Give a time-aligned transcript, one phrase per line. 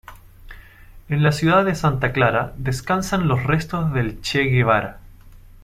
[1.09, 4.99] En la ciudad de Santa Clara descansan los restos del Che Guevara.